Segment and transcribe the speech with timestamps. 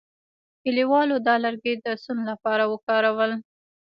[0.63, 3.31] کلیوالو دا لرګي د سون لپاره وکارول.